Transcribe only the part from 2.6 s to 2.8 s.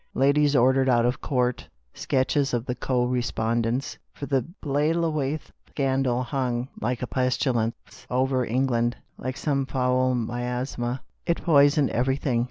the